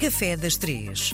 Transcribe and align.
Café 0.00 0.34
das 0.34 0.56
Três. 0.56 1.12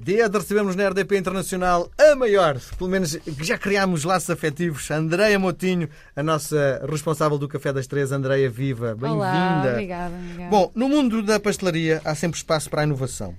Dia 0.00 0.26
de 0.26 0.38
recebermos 0.38 0.74
na 0.74 0.88
RDP 0.88 1.18
Internacional 1.18 1.90
a 1.98 2.16
maior, 2.16 2.58
pelo 2.78 2.88
menos 2.88 3.14
que 3.14 3.44
já 3.44 3.58
criámos 3.58 4.04
laços 4.04 4.30
afetivos, 4.30 4.90
Andreia 4.90 5.38
Motinho, 5.38 5.86
a 6.16 6.22
nossa 6.22 6.82
responsável 6.90 7.36
do 7.36 7.46
Café 7.46 7.74
das 7.74 7.86
Três. 7.86 8.10
Andreia, 8.10 8.48
viva, 8.48 8.96
Olá, 9.00 9.30
bem-vinda. 9.32 9.70
obrigada, 9.72 10.14
obrigada. 10.16 10.50
Bom, 10.50 10.72
no 10.74 10.88
mundo 10.88 11.22
da 11.22 11.38
pastelaria 11.38 12.00
há 12.06 12.14
sempre 12.14 12.38
espaço 12.38 12.70
para 12.70 12.80
a 12.80 12.84
inovação. 12.84 13.34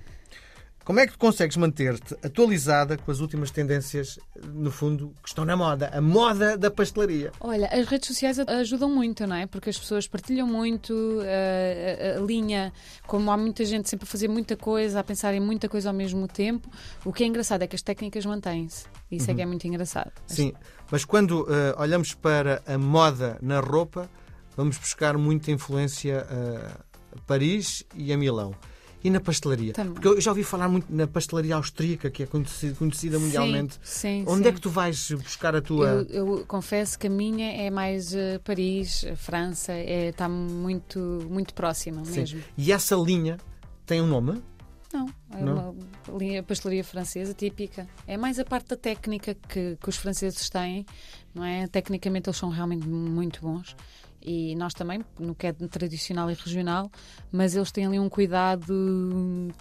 Como 0.84 1.00
é 1.00 1.06
que 1.06 1.14
tu 1.14 1.18
consegues 1.18 1.56
manter-te 1.56 2.14
atualizada 2.22 2.98
com 2.98 3.10
as 3.10 3.20
últimas 3.20 3.50
tendências, 3.50 4.18
no 4.52 4.70
fundo, 4.70 5.14
que 5.22 5.28
estão 5.30 5.42
na 5.42 5.56
moda? 5.56 5.88
A 5.94 5.98
moda 6.00 6.58
da 6.58 6.70
pastelaria. 6.70 7.32
Olha, 7.40 7.68
as 7.68 7.86
redes 7.86 8.06
sociais 8.08 8.38
ajudam 8.38 8.90
muito, 8.90 9.26
não 9.26 9.34
é? 9.34 9.46
Porque 9.46 9.70
as 9.70 9.78
pessoas 9.78 10.06
partilham 10.06 10.46
muito 10.46 10.92
a, 11.22 12.16
a- 12.16 12.18
a 12.18 12.20
linha, 12.26 12.70
como 13.06 13.30
há 13.30 13.36
muita 13.36 13.64
gente 13.64 13.88
sempre 13.88 14.04
a 14.04 14.06
fazer 14.06 14.28
muita 14.28 14.56
coisa, 14.58 15.00
a 15.00 15.04
pensar 15.04 15.32
em 15.32 15.40
muita 15.40 15.70
coisa 15.70 15.88
ao 15.88 15.94
mesmo 15.94 16.28
tempo. 16.28 16.68
O 17.02 17.14
que 17.14 17.24
é 17.24 17.26
engraçado 17.26 17.62
é 17.62 17.66
que 17.66 17.74
as 17.76 17.80
técnicas 17.82 18.26
mantêm-se. 18.26 18.84
Isso 19.10 19.30
é 19.30 19.34
que 19.34 19.40
é 19.40 19.46
muito 19.46 19.66
engraçado. 19.66 20.12
Sim, 20.26 20.52
mas 20.90 21.02
quando 21.04 21.46
eh, 21.50 21.74
olhamos 21.78 22.12
para 22.12 22.62
a 22.66 22.76
moda 22.76 23.38
na 23.40 23.58
roupa, 23.60 24.06
vamos 24.54 24.76
buscar 24.76 25.16
muita 25.16 25.50
influência 25.50 26.26
eh, 26.30 26.70
a 27.16 27.20
Paris 27.26 27.84
e 27.94 28.12
a 28.12 28.18
Milão. 28.18 28.54
E 29.04 29.10
na 29.10 29.20
pastelaria? 29.20 29.74
Também. 29.74 29.92
Porque 29.92 30.08
eu 30.08 30.18
já 30.18 30.30
ouvi 30.30 30.42
falar 30.42 30.66
muito 30.66 30.86
na 30.88 31.06
pastelaria 31.06 31.54
austríaca, 31.56 32.10
que 32.10 32.22
é 32.22 32.26
conhecida, 32.26 32.74
conhecida 32.74 33.18
mundialmente. 33.18 33.74
Sim, 33.82 34.24
sim, 34.24 34.24
Onde 34.26 34.44
sim. 34.44 34.48
é 34.48 34.52
que 34.52 34.60
tu 34.62 34.70
vais 34.70 35.10
buscar 35.10 35.54
a 35.54 35.60
tua. 35.60 36.06
Eu, 36.08 36.38
eu 36.38 36.46
confesso 36.46 36.98
que 36.98 37.06
a 37.06 37.10
minha 37.10 37.52
é 37.52 37.68
mais 37.68 38.14
eh, 38.14 38.38
Paris, 38.38 39.04
eh, 39.04 39.14
França, 39.14 39.72
é, 39.72 40.08
está 40.08 40.26
muito, 40.26 40.98
muito 41.28 41.52
próxima 41.52 42.02
mesmo. 42.02 42.40
E 42.56 42.72
essa 42.72 42.96
linha 42.96 43.36
tem 43.84 44.00
um 44.00 44.06
nome? 44.06 44.42
Não, 44.90 45.06
é 45.32 45.42
Não? 45.42 45.72
uma 45.72 46.18
linha 46.18 46.42
pastelaria 46.42 46.84
francesa 46.84 47.34
típica. 47.34 47.86
É 48.06 48.16
mais 48.16 48.38
a 48.38 48.44
parte 48.44 48.68
da 48.68 48.76
técnica 48.76 49.34
que, 49.34 49.76
que 49.76 49.88
os 49.88 49.96
franceses 49.96 50.48
têm, 50.48 50.86
não 51.34 51.44
é? 51.44 51.66
Tecnicamente 51.66 52.28
eles 52.28 52.38
são 52.38 52.48
realmente 52.48 52.86
muito 52.86 53.40
bons. 53.42 53.76
E 54.24 54.56
nós 54.56 54.72
também, 54.72 55.04
no 55.18 55.34
que 55.34 55.46
é 55.46 55.52
tradicional 55.52 56.30
e 56.30 56.34
regional, 56.34 56.90
mas 57.30 57.54
eles 57.54 57.70
têm 57.70 57.84
ali 57.84 57.98
um 57.98 58.08
cuidado 58.08 58.72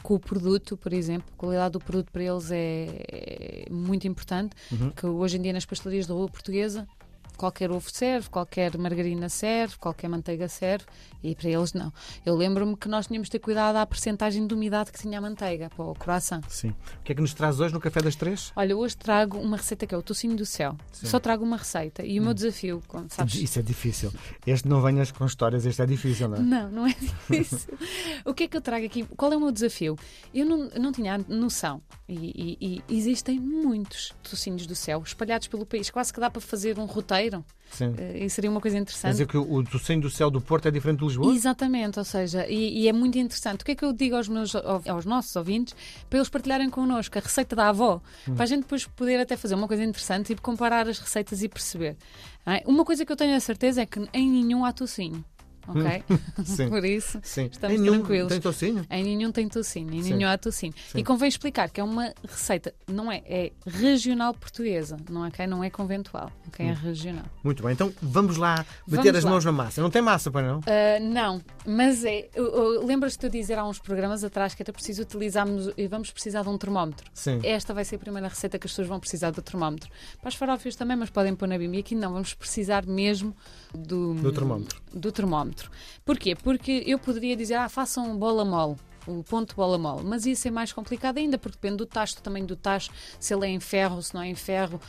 com 0.01 0.13
o 0.15 0.19
produto, 0.19 0.77
por 0.77 0.93
exemplo. 0.93 1.27
A 1.33 1.37
qualidade 1.37 1.73
do 1.73 1.79
produto 1.79 2.09
para 2.11 2.23
eles 2.23 2.49
é, 2.49 2.87
é 3.11 3.65
muito 3.69 4.07
importante. 4.07 4.55
Uhum. 4.71 4.89
Que 4.91 5.05
hoje 5.05 5.37
em 5.37 5.41
dia 5.41 5.51
nas 5.51 5.65
pastelarias 5.65 6.07
da 6.07 6.13
rua 6.13 6.29
portuguesa, 6.29 6.87
qualquer 7.37 7.71
ovo 7.71 7.89
serve, 7.91 8.29
qualquer 8.29 8.77
margarina 8.77 9.29
serve, 9.29 9.77
qualquer 9.77 10.07
manteiga 10.09 10.47
serve, 10.47 10.85
e 11.23 11.35
para 11.35 11.49
eles 11.49 11.73
não. 11.73 11.91
Eu 12.25 12.35
lembro-me 12.35 12.75
que 12.75 12.87
nós 12.87 13.07
tínhamos 13.07 13.27
de 13.27 13.31
ter 13.33 13.39
cuidado 13.39 13.75
à 13.77 13.85
percentagem 13.85 14.45
de 14.45 14.53
umidade 14.53 14.91
que 14.91 14.99
tinha 14.99 15.17
a 15.17 15.21
manteiga 15.21 15.69
para 15.69 15.85
o 15.85 15.93
coração. 15.95 16.41
Sim. 16.47 16.69
O 16.69 17.03
que 17.03 17.11
é 17.11 17.15
que 17.15 17.21
nos 17.21 17.33
traz 17.33 17.59
hoje 17.59 17.73
no 17.73 17.79
Café 17.79 18.01
das 18.01 18.15
Três? 18.15 18.51
Olha, 18.55 18.75
hoje 18.75 18.95
trago 18.97 19.37
uma 19.39 19.57
receita 19.57 19.85
que 19.87 19.93
é 19.95 19.97
o 19.97 20.01
tocinho 20.01 20.35
do 20.35 20.45
céu. 20.45 20.75
Sim. 20.91 21.07
Só 21.07 21.19
trago 21.19 21.43
uma 21.43 21.57
receita. 21.57 22.03
E 22.05 22.19
o 22.19 22.23
meu 22.23 22.33
desafio, 22.33 22.81
sabes? 23.09 23.35
Isso 23.35 23.59
é 23.59 23.61
difícil. 23.61 24.11
Este 24.45 24.67
não 24.67 24.81
venhas 24.81 25.11
com 25.11 25.25
histórias, 25.25 25.65
este 25.65 25.81
é 25.81 25.85
difícil, 25.85 26.27
não 26.27 26.37
é? 26.37 26.39
Não, 26.41 26.69
não 26.71 26.87
é 26.87 26.93
difícil. 26.93 27.77
o 28.25 28.33
que 28.33 28.43
é 28.43 28.47
que 28.47 28.57
eu 28.57 28.61
trago 28.61 28.85
aqui? 28.85 29.03
Qual 29.15 29.31
é 29.31 29.37
o 29.37 29.39
meu 29.39 29.51
desafio? 29.51 29.97
Eu 30.33 30.45
não, 30.45 30.69
não 30.79 30.91
tinha 30.91 31.17
noção. 31.27 31.81
E, 32.07 32.57
e- 32.59 32.83
e 32.89 32.97
existem 32.97 33.39
muitos 33.39 34.13
tocinhos 34.21 34.67
do 34.67 34.75
céu 34.75 35.01
espalhados 35.05 35.47
pelo 35.47 35.65
país. 35.65 35.89
Quase 35.89 36.11
que 36.13 36.19
dá 36.19 36.29
para 36.29 36.41
fazer 36.41 36.77
um 36.77 36.85
roteiro. 36.85 37.22
Sim. 37.71 37.95
Eh, 37.97 38.25
E 38.25 38.29
seria 38.29 38.51
uma 38.51 38.61
coisa 38.61 38.77
Quer 38.77 38.81
interessante. 38.83 39.11
dizer 39.13 39.27
que 39.27 39.37
o, 39.37 39.63
docinho 39.63 40.01
do 40.01 40.09
céu 40.09 40.29
do 40.29 40.39
Porto 40.39 40.67
é 40.67 40.71
diferente 40.71 40.99
de 40.99 41.05
Lisboa? 41.05 41.33
Exatamente, 41.33 41.97
ou 41.97 42.05
seja, 42.05 42.45
e, 42.47 42.81
e 42.83 42.87
é 42.87 42.93
muito 42.93 43.17
interessante. 43.17 43.61
O 43.61 43.65
que 43.65 43.71
é 43.71 43.75
que 43.75 43.83
eu 43.83 43.91
digo 43.91 44.15
aos, 44.15 44.27
meus, 44.27 44.53
aos 44.55 45.05
nossos 45.05 45.35
ouvintes 45.35 45.75
para 46.09 46.19
eles 46.19 46.29
partilharem 46.29 46.69
connosco 46.69 47.17
a 47.17 47.21
receita 47.21 47.55
da 47.55 47.69
avó, 47.69 47.99
Hum. 48.27 48.35
para 48.35 48.43
a 48.43 48.47
gente 48.47 48.61
depois 48.61 48.85
poder 48.85 49.19
até 49.19 49.35
fazer 49.35 49.55
uma 49.55 49.67
coisa 49.67 49.83
interessante 49.83 50.33
e 50.33 50.35
comparar 50.35 50.87
as 50.87 50.99
receitas 50.99 51.41
e 51.41 51.49
perceber. 51.49 51.97
é? 52.45 52.61
Uma 52.67 52.85
coisa 52.85 53.05
que 53.05 53.11
eu 53.11 53.15
tenho 53.15 53.35
a 53.35 53.39
certeza 53.39 53.81
é 53.81 53.85
que 53.85 53.99
em 54.13 54.29
nenhum 54.29 54.63
há 54.65 54.71
tocinho, 54.71 55.23
ok? 55.67 56.03
Sim. 56.45 56.69
Por 56.69 56.83
isso, 56.85 57.19
Sim. 57.23 57.49
estamos 57.51 57.77
Em 57.77 57.81
nenhum 57.81 57.99
tranquilos. 57.99 58.31
Tem 58.31 58.41
tocinho? 58.41 58.85
em 58.89 59.03
nenhum 59.03 59.31
tem 59.31 59.47
tocinho, 59.47 59.93
em 59.93 60.03
Sim. 60.03 60.13
nenhum 60.15 60.29
há 60.29 60.37
tocinho. 60.37 60.73
Sim. 60.91 60.99
E 60.99 61.03
convém 61.03 61.27
explicar 61.27 61.69
que 61.69 61.79
é 61.79 61.83
uma 61.83 62.13
receita, 62.27 62.73
não 62.87 63.11
é, 63.11 63.21
é 63.25 63.51
regional 63.65 64.33
portuguesa, 64.33 64.97
não 65.09 65.25
é, 65.25 65.27
ok? 65.29 65.47
não 65.47 65.63
é 65.63 65.69
conventual, 65.69 66.31
ok? 66.47 66.65
Hum. 66.65 66.69
É 66.69 66.73
regional. 66.73 67.25
Muito 67.43 67.63
bem, 67.63 67.73
então 67.73 67.93
vamos 68.01 68.37
lá 68.37 68.65
meter 68.87 69.03
Vamos 69.03 69.17
as 69.17 69.23
lá. 69.23 69.29
mãos 69.31 69.45
na 69.45 69.51
massa. 69.51 69.81
Não 69.81 69.89
tem 69.89 70.01
massa, 70.01 70.29
para 70.31 70.47
não? 70.47 70.59
Uh, 70.59 70.63
não, 71.01 71.41
mas 71.65 72.03
é. 72.05 72.29
Lembras-te 72.83 73.19
de 73.21 73.25
eu 73.27 73.29
dizer 73.41 73.57
há 73.57 73.65
uns 73.65 73.79
programas 73.79 74.23
atrás 74.23 74.53
que 74.55 74.61
era 74.61 74.71
preciso 74.73 75.01
utilizarmos 75.01 75.69
e 75.77 75.87
vamos 75.87 76.11
precisar 76.11 76.43
de 76.43 76.49
um 76.49 76.57
termómetro. 76.57 77.09
Sim. 77.13 77.39
Esta 77.43 77.73
vai 77.73 77.85
ser 77.85 77.95
a 77.95 77.99
primeira 77.99 78.27
receita 78.27 78.57
que 78.59 78.65
as 78.67 78.71
pessoas 78.71 78.87
vão 78.87 78.99
precisar 78.99 79.31
do 79.31 79.41
termómetro. 79.41 79.89
Para 80.19 80.27
as 80.29 80.35
farófias 80.35 80.75
também, 80.75 80.95
mas 80.97 81.09
podem 81.09 81.35
pôr 81.35 81.47
na 81.47 81.57
bimbi. 81.57 81.79
Aqui 81.79 81.95
não, 81.95 82.13
vamos 82.13 82.33
precisar 82.33 82.85
mesmo 82.85 83.35
do, 83.73 84.13
Do 84.15 84.31
termómetro. 84.31 84.81
do 84.93 85.11
termómetro. 85.11 85.52
Porquê? 86.05 86.35
Porque 86.35 86.83
eu 86.85 86.97
poderia 86.99 87.35
dizer, 87.35 87.55
ah, 87.55 87.69
façam 87.69 88.17
bola 88.17 88.43
mole. 88.43 88.75
O 89.05 89.21
ponto 89.21 89.53
bola 89.53 89.77
mole, 89.77 90.01
mas 90.05 90.25
isso 90.25 90.47
é 90.47 90.51
mais 90.51 90.71
complicado 90.71 91.17
ainda 91.17 91.37
porque 91.37 91.57
depende 91.57 91.75
do 91.75 91.85
tacho, 91.85 92.15
do 92.15 92.21
tamanho 92.21 92.45
do 92.45 92.55
tacho, 92.55 92.89
se 93.19 93.33
ele 93.33 93.45
é 93.45 93.49
em 93.49 93.59
ferro, 93.59 94.01
se 94.01 94.13
não 94.13 94.21
é 94.21 94.27
em 94.27 94.35
ferro. 94.35 94.79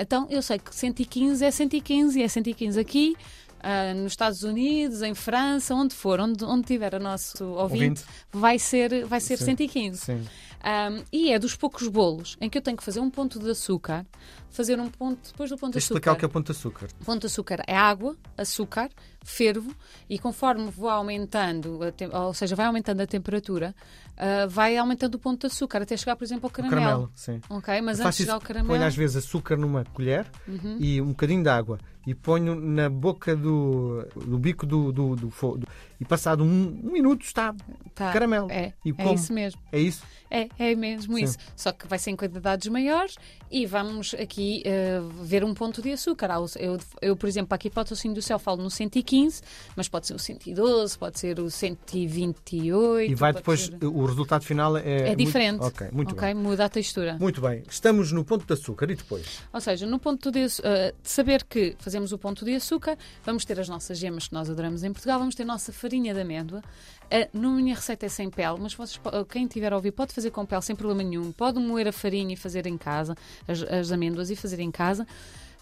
Então 0.00 0.28
eu 0.30 0.40
sei 0.40 0.60
que 0.60 0.72
115 0.72 1.44
é 1.44 1.50
115 1.50 2.20
e 2.20 2.22
é 2.22 2.28
115 2.28 2.78
aqui, 2.78 3.16
ah, 3.60 3.92
nos 3.94 4.12
Estados 4.12 4.44
Unidos, 4.44 5.02
em 5.02 5.14
França, 5.14 5.74
onde 5.74 5.94
for, 5.94 6.20
onde, 6.20 6.44
onde 6.44 6.66
tiver 6.66 6.94
o 6.94 7.00
nosso 7.00 7.44
ouvinte, 7.44 8.02
Ouvinte. 8.02 8.04
vai 8.30 8.58
ser, 8.58 9.04
vai 9.06 9.20
ser 9.20 9.36
Sim. 9.38 9.46
115. 9.46 9.98
Sim. 9.98 10.24
Um, 10.64 11.04
e 11.12 11.32
é 11.32 11.38
dos 11.38 11.54
poucos 11.54 11.86
bolos 11.86 12.36
em 12.40 12.50
que 12.50 12.58
eu 12.58 12.62
tenho 12.62 12.76
que 12.76 12.82
fazer 12.82 12.98
um 13.00 13.08
ponto 13.08 13.38
de 13.38 13.48
açúcar, 13.48 14.04
fazer 14.50 14.78
um 14.80 14.88
ponto, 14.88 15.30
depois 15.30 15.48
do 15.50 15.56
ponto 15.56 15.72
de 15.72 15.76
eu 15.76 15.80
explicar 15.80 16.10
açúcar. 16.10 16.16
o 16.16 16.18
que 16.18 16.24
é 16.24 16.28
ponto 16.28 16.46
de 16.46 16.52
açúcar. 16.58 16.88
Ponto 17.04 17.20
de 17.20 17.26
açúcar 17.26 17.62
é 17.66 17.76
água, 17.76 18.16
açúcar, 18.36 18.90
fervo 19.24 19.72
e 20.10 20.18
conforme 20.18 20.68
vou 20.70 20.88
aumentando, 20.88 21.78
ou 22.12 22.34
seja, 22.34 22.56
vai 22.56 22.66
aumentando 22.66 23.00
a 23.02 23.06
temperatura, 23.06 23.72
ah, 24.16 24.46
vai 24.48 24.76
aumentando 24.76 25.14
o 25.14 25.18
ponto 25.18 25.42
de 25.42 25.46
açúcar 25.46 25.82
até 25.82 25.96
chegar, 25.96 26.16
por 26.16 26.24
exemplo, 26.24 26.46
ao 26.46 26.50
O 26.50 26.52
caramelo. 26.52 26.80
caramelo, 26.82 27.12
sim. 27.14 27.40
Ok, 27.48 27.80
mas 27.80 28.00
Eu 28.00 28.06
antes 28.06 28.18
de 28.18 28.24
chegar 28.24 28.34
ao 28.34 28.40
caramelo. 28.40 28.74
ponho 28.74 28.84
às 28.86 28.96
vezes 28.96 29.16
açúcar 29.16 29.56
numa 29.56 29.84
colher 29.84 30.26
Uhum. 30.46 30.76
e 30.80 31.00
um 31.00 31.08
bocadinho 31.10 31.42
de 31.42 31.48
água 31.48 31.78
e 32.08 32.14
ponho 32.14 32.54
na 32.54 32.88
boca 32.88 33.36
do, 33.36 34.02
do 34.16 34.38
bico 34.38 34.64
do, 34.64 34.90
do, 34.90 35.14
do 35.14 35.30
fogo 35.30 35.64
e 36.00 36.04
passado 36.04 36.42
um, 36.42 36.80
um 36.84 36.90
minuto 36.92 37.22
está 37.24 37.54
Tá, 37.94 38.12
caramelo. 38.12 38.48
É, 38.50 38.72
E 38.84 38.90
é 38.90 38.92
como? 38.92 39.14
isso 39.14 39.32
mesmo. 39.32 39.60
É 39.72 39.80
isso? 39.80 40.04
É, 40.30 40.48
é 40.56 40.74
mesmo 40.76 41.16
Sim. 41.16 41.24
isso. 41.24 41.36
Só 41.56 41.72
que 41.72 41.86
vai 41.88 41.98
ser 41.98 42.10
em 42.12 42.16
quantidades 42.16 42.68
maiores 42.68 43.16
e 43.50 43.66
vamos 43.66 44.14
aqui 44.14 44.62
eh, 44.64 45.00
ver 45.22 45.42
um 45.42 45.52
ponto 45.52 45.82
de 45.82 45.90
açúcar. 45.90 46.28
Eu, 46.60 46.78
eu, 47.02 47.16
por 47.16 47.28
exemplo, 47.28 47.52
aqui 47.56 47.68
para 47.68 47.80
o 47.82 47.84
tocinho 47.86 48.14
do 48.14 48.22
céu 48.22 48.38
falo 48.38 48.62
no 48.62 48.70
115, 48.70 49.42
mas 49.74 49.88
pode 49.88 50.06
ser 50.06 50.14
o 50.14 50.18
112, 50.18 50.96
pode 50.96 51.18
ser 51.18 51.40
o 51.40 51.50
128. 51.50 53.10
E 53.10 53.14
vai 53.16 53.32
depois, 53.32 53.62
ser- 53.66 53.84
o 53.84 54.04
resultado 54.06 54.44
final 54.44 54.76
é. 54.76 54.82
É 54.82 55.06
muito- 55.06 55.16
diferente. 55.24 55.60
Ok, 55.64 55.88
muito 55.92 56.12
ok, 56.12 56.20
bem. 56.20 56.34
muda 56.40 56.66
a 56.66 56.68
textura. 56.68 57.16
Muito 57.18 57.40
bem. 57.40 57.64
Estamos 57.68 58.12
no 58.12 58.24
ponto 58.24 58.46
de 58.46 58.52
açúcar 58.52 58.88
e 58.92 58.94
depois? 58.94 59.40
Ou 59.52 59.60
seja, 59.60 59.86
no 59.86 59.98
ponto 59.98 60.30
de, 60.30 60.46
eh, 60.62 60.94
de 61.02 61.10
saber 61.10 61.42
que 61.42 61.74
fazemos 61.80 61.97
o 62.12 62.18
ponto 62.18 62.44
de 62.44 62.54
açúcar, 62.54 62.96
vamos 63.24 63.44
ter 63.44 63.58
as 63.58 63.68
nossas 63.68 63.98
gemas 63.98 64.28
que 64.28 64.34
nós 64.34 64.48
adoramos 64.48 64.84
em 64.84 64.92
Portugal, 64.92 65.18
vamos 65.18 65.34
ter 65.34 65.42
a 65.42 65.46
nossa 65.46 65.72
farinha 65.72 66.14
de 66.14 66.20
amêndoa. 66.20 66.62
A 67.10 67.28
na 67.36 67.48
minha 67.50 67.74
receita 67.74 68.06
é 68.06 68.08
sem 68.08 68.30
pele, 68.30 68.58
mas 68.60 68.74
vocês 68.74 69.00
quem 69.28 69.46
tiver 69.46 69.72
a 69.72 69.76
ouvir 69.76 69.92
pode 69.92 70.12
fazer 70.12 70.30
com 70.30 70.44
pele 70.46 70.62
sem 70.62 70.76
problema 70.76 71.02
nenhum. 71.02 71.32
Pode 71.32 71.58
moer 71.58 71.88
a 71.88 71.92
farinha 71.92 72.34
e 72.34 72.36
fazer 72.36 72.66
em 72.66 72.78
casa, 72.78 73.14
as, 73.46 73.62
as 73.62 73.92
amêndoas 73.92 74.30
e 74.30 74.36
fazer 74.36 74.60
em 74.60 74.70
casa. 74.70 75.06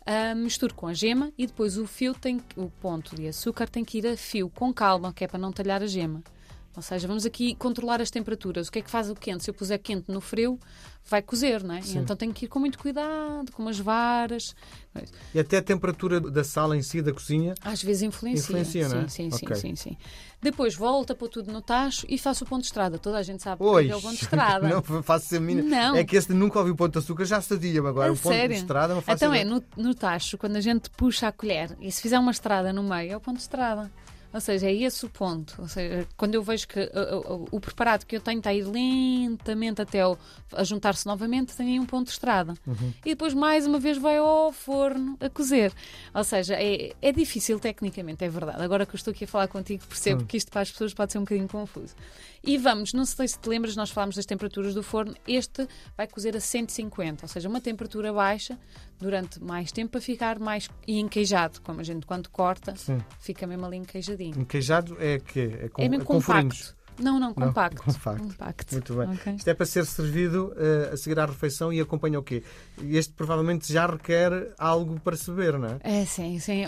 Ah, 0.08 0.36
misturo 0.36 0.72
com 0.72 0.86
a 0.86 0.94
gema 0.94 1.32
e 1.36 1.48
depois 1.48 1.76
o 1.76 1.84
fio 1.84 2.14
tem 2.14 2.40
o 2.56 2.70
ponto 2.70 3.16
de 3.16 3.26
açúcar 3.26 3.68
tem 3.68 3.84
que 3.84 3.98
ir 3.98 4.06
a 4.06 4.16
fio 4.16 4.48
com 4.48 4.72
calma, 4.72 5.12
que 5.12 5.24
é 5.24 5.26
para 5.26 5.38
não 5.38 5.50
talhar 5.50 5.82
a 5.82 5.86
gema. 5.86 6.22
Ou 6.76 6.82
seja, 6.82 7.08
vamos 7.08 7.24
aqui 7.24 7.54
controlar 7.54 8.02
as 8.02 8.10
temperaturas. 8.10 8.68
O 8.68 8.72
que 8.72 8.80
é 8.80 8.82
que 8.82 8.90
faz 8.90 9.08
o 9.08 9.14
quente? 9.14 9.44
Se 9.44 9.50
eu 9.50 9.54
puser 9.54 9.78
quente 9.78 10.12
no 10.12 10.20
frio, 10.20 10.60
vai 11.08 11.22
cozer, 11.22 11.62
não 11.64 11.74
é? 11.74 11.80
Sim. 11.80 12.00
então 12.00 12.14
tenho 12.14 12.34
que 12.34 12.44
ir 12.44 12.48
com 12.48 12.58
muito 12.58 12.78
cuidado, 12.78 13.50
com 13.52 13.62
umas 13.62 13.78
varas. 13.78 14.54
E 15.34 15.38
até 15.38 15.58
a 15.58 15.62
temperatura 15.62 16.20
da 16.20 16.44
sala 16.44 16.76
em 16.76 16.82
si, 16.82 17.00
da 17.00 17.12
cozinha. 17.12 17.54
Às 17.62 17.82
vezes 17.82 18.02
influencia. 18.02 18.40
Influencia, 18.42 18.88
não 18.88 19.00
é? 19.00 19.08
sim, 19.08 19.30
sim, 19.30 19.44
Ok. 19.44 19.56
sim, 19.56 19.74
sim, 19.74 19.90
sim. 19.90 19.96
Depois 20.42 20.74
volta 20.74 21.14
para 21.14 21.28
tudo 21.28 21.50
no 21.50 21.62
tacho 21.62 22.06
e 22.08 22.18
faço 22.18 22.44
o 22.44 22.46
ponto 22.46 22.60
de 22.60 22.66
estrada. 22.66 22.98
Toda 22.98 23.18
a 23.18 23.22
gente 23.22 23.42
sabe 23.42 23.62
Oi! 23.64 23.86
que 23.86 23.92
é 23.92 23.96
o 23.96 24.00
ponto 24.00 24.16
de 24.16 24.22
estrada. 24.22 24.68
não 24.68 25.02
faço 25.02 25.36
a 25.36 25.40
mínima. 25.40 25.68
Não. 25.68 25.96
É 25.96 26.04
que 26.04 26.16
este 26.16 26.32
nunca 26.34 26.58
ouvi 26.58 26.72
o 26.72 26.76
ponto 26.76 26.92
de 26.92 26.98
açúcar, 26.98 27.24
já 27.24 27.40
sabia-me 27.40 27.88
agora. 27.88 28.10
A 28.10 28.12
o 28.12 28.16
ponto 28.16 28.32
sério? 28.32 28.54
de 28.54 28.60
estrada 28.60 28.94
não 28.94 29.00
faço 29.00 29.16
Então 29.16 29.32
é, 29.32 29.44
no, 29.44 29.62
no 29.76 29.94
tacho, 29.94 30.36
quando 30.36 30.56
a 30.56 30.60
gente 30.60 30.90
puxa 30.90 31.28
a 31.28 31.32
colher 31.32 31.76
e 31.80 31.90
se 31.90 32.02
fizer 32.02 32.18
uma 32.18 32.32
estrada 32.32 32.72
no 32.72 32.82
meio, 32.82 33.12
é 33.12 33.16
o 33.16 33.20
ponto 33.20 33.36
de 33.36 33.42
estrada. 33.42 33.90
Ou 34.32 34.40
seja, 34.40 34.66
é 34.66 34.74
esse 34.74 35.06
o 35.06 35.08
ponto. 35.08 35.54
Ou 35.58 35.68
seja, 35.68 36.06
quando 36.16 36.34
eu 36.34 36.42
vejo 36.42 36.68
que 36.68 36.80
uh, 36.80 37.32
uh, 37.34 37.48
o 37.50 37.60
preparado 37.60 38.04
que 38.04 38.16
eu 38.16 38.20
tenho 38.20 38.38
está 38.38 38.50
a 38.50 38.54
ir 38.54 38.64
lentamente 38.64 39.80
até 39.80 40.06
o, 40.06 40.18
a 40.52 40.64
juntar-se 40.64 41.06
novamente, 41.06 41.56
tem 41.56 41.68
aí 41.68 41.80
um 41.80 41.86
ponto 41.86 42.06
de 42.06 42.12
estrada. 42.12 42.54
Uhum. 42.66 42.92
E 43.04 43.10
depois, 43.10 43.32
mais 43.32 43.66
uma 43.66 43.78
vez, 43.78 43.96
vai 43.96 44.18
ao 44.18 44.52
forno 44.52 45.16
a 45.20 45.30
cozer. 45.30 45.72
Ou 46.14 46.24
seja, 46.24 46.54
é, 46.54 46.92
é 47.00 47.12
difícil 47.12 47.58
tecnicamente, 47.60 48.24
é 48.24 48.28
verdade. 48.28 48.62
Agora 48.62 48.84
que 48.84 48.94
eu 48.94 48.96
estou 48.98 49.12
aqui 49.12 49.24
a 49.24 49.28
falar 49.28 49.48
contigo, 49.48 49.84
percebo 49.86 50.22
Hum. 50.22 50.26
que 50.26 50.36
isto 50.36 50.50
para 50.50 50.62
as 50.62 50.70
pessoas 50.70 50.92
pode 50.94 51.12
ser 51.12 51.18
um 51.18 51.22
bocadinho 51.22 51.48
confuso. 51.48 51.94
E 52.42 52.56
vamos, 52.58 52.92
não 52.92 53.04
sei 53.04 53.26
se 53.28 53.38
te 53.38 53.48
lembras, 53.48 53.74
nós 53.74 53.90
falámos 53.90 54.14
das 54.16 54.24
temperaturas 54.26 54.74
do 54.74 54.82
forno. 54.82 55.14
Este 55.26 55.66
vai 55.96 56.06
cozer 56.06 56.36
a 56.36 56.40
150, 56.40 57.24
ou 57.24 57.28
seja, 57.28 57.48
uma 57.48 57.60
temperatura 57.60 58.12
baixa 58.12 58.58
durante 59.00 59.42
mais 59.42 59.72
tempo 59.72 59.92
para 59.92 60.00
ficar 60.00 60.38
mais 60.38 60.68
enqueijado, 60.86 61.60
como 61.62 61.80
a 61.80 61.82
gente 61.84 62.06
quando 62.06 62.28
corta, 62.30 62.74
Sim. 62.76 62.98
fica 63.20 63.46
mesmo 63.46 63.66
ali 63.66 63.76
enqueijadinho. 63.76 64.25
Um 64.36 64.44
queijado 64.44 64.96
é 65.00 65.18
que 65.18 65.40
é 65.40 65.68
com, 65.68 65.82
é 65.82 65.88
mesmo 65.88 66.04
com 66.04 66.14
compacto. 66.14 66.76
Não, 66.98 67.20
não, 67.20 67.28
Não, 67.28 67.34
compacto. 67.34 67.82
compacto. 67.82 68.22
Compacto. 68.22 68.74
Muito 68.74 68.94
bem. 68.94 69.08
Ok. 69.10 69.34
Isto 69.34 69.48
é 69.50 69.54
para 69.54 69.66
ser 69.66 69.84
servido 69.84 70.54
eh, 70.56 70.90
a 70.92 70.96
seguir 70.96 71.18
à 71.18 71.26
refeição 71.26 71.72
e 71.72 71.80
acompanha 71.80 72.18
o 72.18 72.22
quê? 72.22 72.42
Este 72.82 73.12
provavelmente 73.12 73.70
já 73.70 73.86
requer 73.86 74.52
algo 74.58 74.98
para 75.00 75.16
se 75.16 75.30
beber, 75.30 75.58
não 75.58 75.68
é? 75.68 75.78
É, 75.82 76.04
sim, 76.06 76.38
sim. 76.38 76.62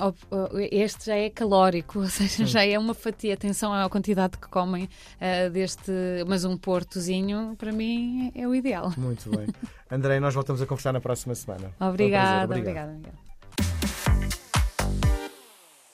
Este 0.71 1.07
já 1.07 1.17
é 1.17 1.31
calórico, 1.31 2.01
ou 2.01 2.09
seja, 2.09 2.45
já 2.45 2.65
é 2.65 2.79
uma 2.79 2.95
fatia. 2.95 3.35
Atenção 3.35 3.73
à 3.73 3.89
quantidade 3.89 4.37
que 4.37 4.49
comem 4.49 4.89
ah, 5.21 5.49
deste. 5.49 5.93
Mas 6.27 6.45
um 6.45 6.57
portozinho, 6.57 7.55
para 7.57 7.73
mim, 7.73 8.31
é 8.35 8.47
o 8.47 8.55
ideal. 8.55 8.93
Muito 8.97 9.31
bem. 9.31 9.47
André, 9.91 10.21
nós 10.21 10.35
voltamos 10.35 10.61
a 10.61 10.67
conversar 10.67 10.93
na 10.93 11.01
próxima 11.01 11.35
semana. 11.35 11.73
Um. 11.81 11.87
Obrigada, 11.89 12.45
obrigada. 12.45 12.93
obrigada. 12.93 13.28